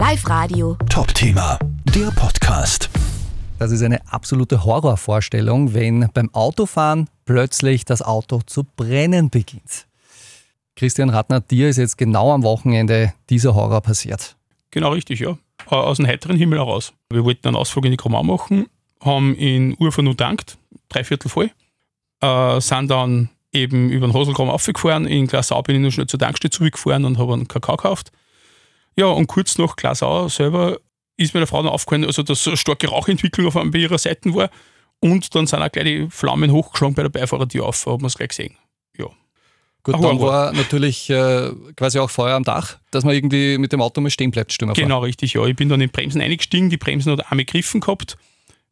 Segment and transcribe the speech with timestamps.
[0.00, 0.78] Live Radio.
[0.88, 1.58] Top-Thema,
[1.94, 2.88] der Podcast.
[3.58, 9.86] Das ist eine absolute Horrorvorstellung, wenn beim Autofahren plötzlich das Auto zu brennen beginnt.
[10.74, 14.38] Christian Ratner, dir ist jetzt genau am Wochenende dieser Horror passiert.
[14.70, 15.36] Genau richtig, ja.
[15.70, 16.94] Äh, Aus dem heiteren Himmel heraus.
[17.10, 18.68] Wir wollten einen Ausflug in die Kromau machen,
[19.04, 20.56] haben in Urfa nur dankt,
[20.88, 21.50] drei Viertel voll,
[22.22, 26.18] äh, sind dann eben über den Hoselgramm aufgefahren, in Glasau bin ich noch schnell zur
[26.18, 28.12] Tankstelle zurückgefahren und habe einen Kakao gekauft.
[28.96, 30.78] Ja, und kurz nach Glasau selber
[31.16, 33.98] ist mir der Frau dann aufgefallen, also dass eine starke Rauchentwicklung auf einem bei ihrer
[33.98, 34.50] Seite war
[35.00, 38.16] und dann sind auch gleich die Flammen hochgeschlagen bei der Beifahrertür auf, hat man es
[38.16, 38.56] gleich gesehen.
[38.96, 39.06] Ja.
[39.82, 43.72] Gut, Ein dann war natürlich äh, quasi auch Feuer am Dach, dass man irgendwie mit
[43.72, 45.44] dem Auto mal stehen bleibt, stimmt Genau, richtig, ja.
[45.46, 48.16] Ich bin dann in Bremsen eingestiegen, die Bremsen hat einmal gegriffen gehabt.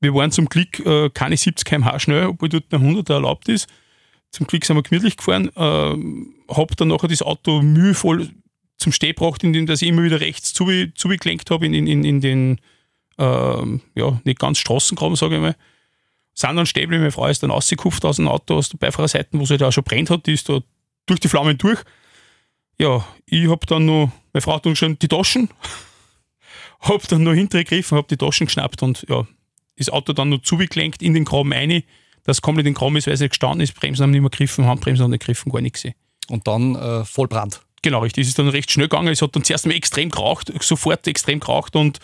[0.00, 3.68] Wir waren zum Glück äh, keine 70 km/h schnell, obwohl dort ein 100er erlaubt ist.
[4.30, 8.30] Zum Glück sind wir gemütlich gefahren, äh, hab dann nachher das Auto mühevoll
[8.84, 12.20] zum Stehen gebracht, indem dass ich immer wieder rechts zuge- zugelenkt habe in, in, in,
[12.20, 12.60] den,
[13.18, 15.56] ähm, ja, nicht ganz Straßengraben, sage ich mal.
[16.34, 19.46] Sind dann stehen meine Frau ist dann rausgekupft aus dem Auto, aus der Beifahrerseite, wo
[19.46, 20.60] sie da auch schon brennt hat, die ist da
[21.06, 21.80] durch die Flammen durch.
[22.78, 25.48] Ja, ich hab dann noch, meine Frau hat dann schon die Taschen,
[26.80, 29.26] hab dann noch hintergegriffen, hab die Taschen geschnappt und ja,
[29.76, 31.82] das Auto dann noch zugelenkt in den Graben rein,
[32.24, 34.66] dass komplett in den Graben ist, weil es gestanden ist, Bremsen haben nicht mehr gegriffen,
[34.66, 35.82] Handbremsen haben nicht gegriffen, gar nichts.
[35.82, 35.94] gesehen.
[36.28, 37.28] Und dann äh, voll.
[37.84, 38.22] Genau, richtig.
[38.22, 39.08] Es ist dann recht schnell gegangen.
[39.08, 41.98] Es hat dann zuerst mal extrem geraucht, sofort extrem geraucht und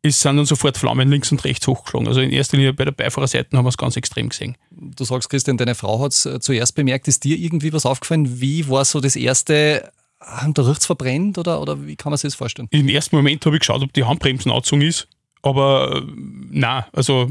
[0.00, 2.06] es sind dann sofort Flammen links und rechts hochgeschlagen.
[2.06, 4.56] Also in erster Linie bei der Beifahrerseite haben wir es ganz extrem gesehen.
[4.70, 7.08] Du sagst, Christian, deine Frau hat es zuerst bemerkt.
[7.08, 8.40] Ist dir irgendwie was aufgefallen?
[8.40, 9.90] Wie war so das erste,
[10.20, 12.68] ah, da riecht's verbrennt oder, oder wie kann man sich das vorstellen?
[12.70, 15.08] Im ersten Moment habe ich geschaut, ob die Handbremsen angezogen ist,
[15.42, 16.02] aber äh,
[16.50, 17.28] nein, also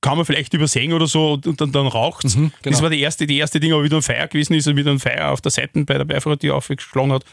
[0.00, 2.36] kann man vielleicht übersehen oder so und dann, dann raucht es.
[2.36, 2.72] Mhm, genau.
[2.74, 4.84] Das war die erste, die erste Ding, aber wie dann Feuer gewesen ist und wie
[4.84, 7.24] dann Feuer auf der Seite bei der Beifahrertür aufgeschlagen hat,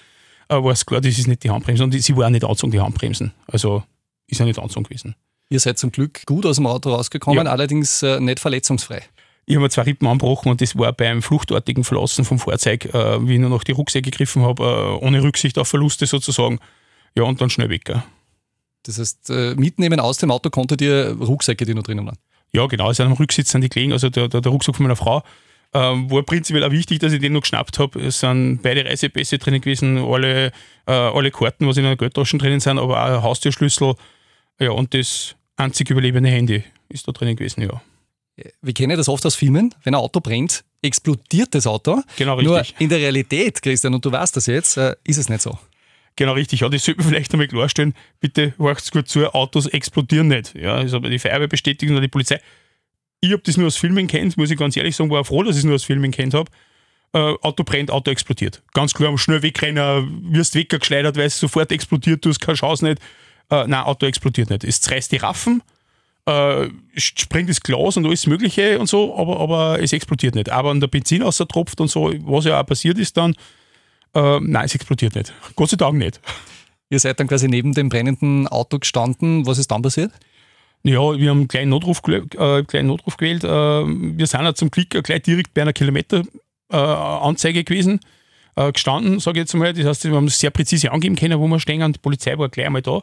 [0.49, 2.43] äh, war es klar, das ist nicht die Handbremsen und die, sie war auch nicht
[2.43, 3.31] angezogen, die Handbremsen.
[3.47, 3.83] Also
[4.27, 5.15] ist ja nicht angezogen gewesen.
[5.49, 7.51] Ihr seid zum Glück gut aus dem Auto rausgekommen, Ja.
[7.51, 9.03] allerdings äh, nicht verletzungsfrei.
[9.45, 13.27] Ich habe mir zwei Rippen angebrochen und das war beim fluchtartigen Verlassen vom Fahrzeug, äh,
[13.27, 14.63] wie ich nur noch die Rucksäcke gegriffen habe,
[14.99, 16.57] äh, ohne Rücksicht auf Verluste sozusagen.
[17.15, 17.85] Ja, und dann schnell weg.
[17.85, 18.01] Gell.
[18.83, 22.17] Das heißt, äh, mitnehmen aus dem Auto konntet ihr Rucksäcke, die noch drinnen waren.
[22.55, 24.95] Ja, genau, also am Rücksitz sind die gelegen, also der, der, der Rucksack von meiner
[24.95, 25.23] Frau.
[25.73, 27.99] Ähm, war prinzipiell auch wichtig, dass ich den noch geschnappt habe.
[27.99, 30.53] Es sind beide Reisepässe drinnen gewesen, alle,
[30.87, 33.95] äh, alle Karten, was in einer Geldtasche drinnen sind, aber auch ein Haustürschlüssel.
[34.59, 37.81] Ja, und das einzig überlebende Handy ist da drinnen gewesen, ja.
[38.61, 42.01] Wir kennen das oft aus Filmen, wenn ein Auto brennt, explodiert das Auto.
[42.17, 42.79] Genau, Nur richtig.
[42.79, 45.57] in der Realität, Christian, und du weißt das jetzt, äh, ist es nicht so.
[46.15, 47.93] Genau richtig, ja, das sollte man vielleicht einmal klarstellen.
[48.21, 50.55] Bitte horcht gut zu, Autos explodieren nicht.
[50.55, 52.39] Ja, das hat die Feuerwehr bestätigt oder die Polizei.
[53.19, 55.55] Ich habe das nur aus Filmen kennt, muss ich ganz ehrlich sagen, war froh, dass
[55.55, 56.49] ich es nur aus Filmen kennt habe.
[57.13, 58.61] Äh, Auto brennt, Auto explodiert.
[58.73, 63.01] Ganz klar, schnell wegrennen, wirst weggeschleudert, weil es sofort explodiert, du hast keine Chance nicht.
[63.49, 64.63] Äh, nein, Auto explodiert nicht.
[64.63, 65.63] Es zerreißt die Raffen,
[66.25, 70.49] äh, springt das Glas und alles Mögliche und so, aber, aber es explodiert nicht.
[70.49, 73.35] Aber wenn der Benzin tropft und so, was ja auch passiert ist dann,
[74.15, 75.33] äh, nein, es explodiert nicht.
[75.55, 76.19] Gott sei Dank nicht.
[76.89, 79.45] Ihr seid dann quasi neben dem brennenden Auto gestanden.
[79.45, 80.11] Was ist dann passiert?
[80.83, 83.43] Ja, wir haben einen kleinen Notruf, äh, kleinen Notruf gewählt.
[83.43, 87.99] Äh, wir sind ja zum Glück gleich direkt bei einer Kilometeranzeige äh, gewesen,
[88.55, 89.73] äh, gestanden, sage ich jetzt mal.
[89.73, 91.81] Das heißt, wir haben es sehr präzise angeben können, wo wir stehen.
[91.81, 93.01] Und die Polizei war gleich einmal da.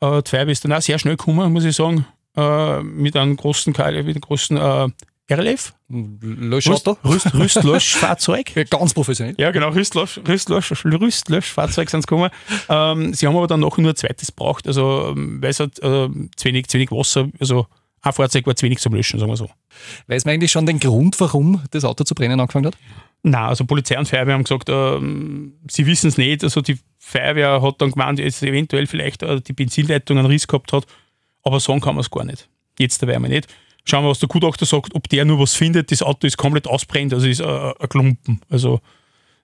[0.00, 2.04] Äh, die Feuerwehr ist dann auch sehr schnell gekommen, muss ich sagen,
[2.36, 4.88] äh, mit einem großen, mit einem großen äh,
[5.30, 6.96] RLF, Löschauto?
[7.04, 8.52] Rüst, Rüstlöschfahrzeug.
[8.56, 9.34] Ja, Ganz professionell.
[9.38, 12.30] Ja, genau, Rüstlösch, Rüstlösch, Rüstlöschfahrzeug sind sie gekommen.
[12.68, 15.78] Ähm, sie haben aber dann nachher nur ein zweites gebraucht, also ähm, weil es hat
[15.78, 17.66] äh, zu, wenig, zu wenig Wasser, also
[18.00, 19.50] ein Fahrzeug war zu wenig zum Löschen, sagen wir so.
[20.06, 22.78] Weiß man eigentlich schon den Grund, warum das Auto zu brennen angefangen hat?
[23.22, 26.44] Nein, also Polizei und Feuerwehr haben gesagt, ähm, sie wissen es nicht.
[26.44, 30.72] Also die Feuerwehr hat dann gemeint, dass eventuell vielleicht äh, die Benzinleitung einen Riss gehabt
[30.72, 30.86] hat,
[31.42, 32.48] aber sagen kann man es gar nicht.
[32.78, 33.48] Jetzt dabei einmal nicht.
[33.88, 35.90] Schauen wir, was der Gutachter sagt, ob der nur was findet.
[35.90, 38.80] Das Auto ist komplett ausbrennt, also ist äh, ein Klumpen, also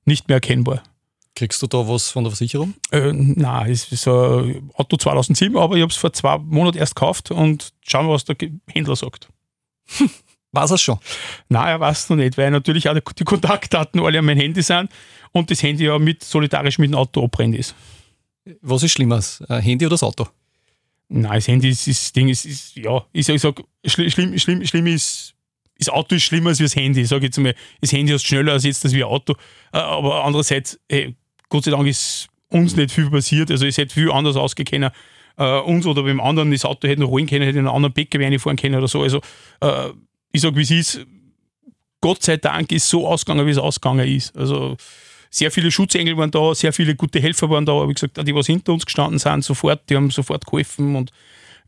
[0.05, 0.83] nicht mehr erkennbar.
[1.35, 2.75] Kriegst du da was von der Versicherung?
[2.93, 6.95] Äh, nein, es ist ein Auto 2007, aber ich habe es vor zwei Monaten erst
[6.95, 8.37] gekauft und schauen wir, was der
[8.69, 9.29] Händler sagt.
[10.53, 10.99] Weiß er schon.
[11.49, 14.89] Nein, er weiß noch nicht, weil natürlich auch die Kontaktdaten alle an mein Handy sind
[15.33, 17.75] und das Handy ja mit solidarisch mit dem Auto abbrennt ist.
[18.61, 20.29] Was ist schlimmer, äh, Handy oder das Auto?
[21.09, 24.39] Nein, das Handy ist das Ding, ist, ist ja, ich sag, ich sag schli- schlimm,
[24.39, 25.35] schlimm, schlimm ist,
[25.79, 27.03] das Auto ist schlimmer als das Handy.
[27.03, 29.35] Ich sage jetzt mal, das Handy ist schneller als jetzt das wie ein Auto.
[29.73, 31.15] Äh, Aber andererseits, ey,
[31.49, 33.51] Gott sei Dank ist uns nicht viel passiert.
[33.51, 34.91] Also es hätte viel anders ausgekennen.
[35.37, 37.93] Äh, uns oder beim anderen, das Auto hätte noch holen können, hätte in einen anderen
[37.93, 39.03] Bäcker reinfahren können oder so.
[39.03, 39.21] Also
[39.61, 39.91] äh,
[40.33, 41.07] ich sage, wie es ist,
[42.01, 44.37] Gott sei Dank ist so ausgegangen, wie es ausgegangen ist.
[44.37, 44.77] Also
[45.35, 48.47] sehr viele Schutzengel waren da, sehr viele gute Helfer waren da, wie gesagt, die was
[48.47, 51.11] hinter uns gestanden sind, sofort, die haben sofort geholfen und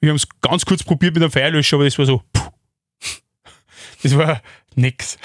[0.00, 2.50] wir haben es ganz kurz probiert mit einem Feuerlöscher, aber das war so, puh.
[4.02, 4.40] das war
[4.74, 5.18] nix.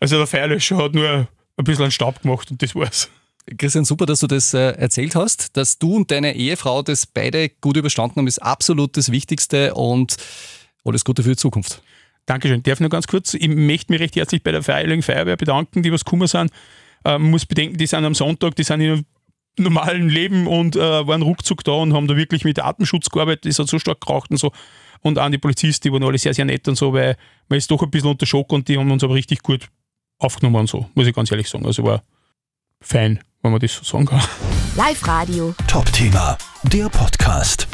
[0.00, 3.10] Also der Feuerlöscher hat nur ein bisschen einen Staub gemacht und das war's.
[3.56, 5.56] Christian, super, dass du das äh, erzählt hast.
[5.56, 10.16] Dass du und deine Ehefrau das beide gut überstanden haben, ist absolut das Wichtigste und
[10.84, 11.82] alles Gute für die Zukunft.
[12.26, 12.62] Dankeschön.
[12.62, 15.90] Darf nur ganz kurz, ich möchte mich recht herzlich bei der Freiwilligen Feuerwehr bedanken, die
[15.90, 16.52] was gekommen sind.
[17.04, 19.04] Äh, man muss bedenken, die sind am Sonntag, die sind in
[19.58, 23.46] normalen Leben und äh, waren ruckzuck da und haben da wirklich mit Atemschutz gearbeitet.
[23.46, 24.52] Das hat so stark geraucht und so.
[25.00, 27.16] Und auch die Polizisten, die waren alle sehr, sehr nett und so, weil
[27.48, 29.68] man ist doch ein bisschen unter Schock und die haben uns aber richtig gut
[30.18, 31.66] aufgenommen und so, muss ich ganz ehrlich sagen.
[31.66, 32.02] Also war
[32.80, 34.22] fein, wenn man das so sagen kann.
[34.76, 35.54] Live Radio.
[35.66, 37.68] Top Thema, der Podcast.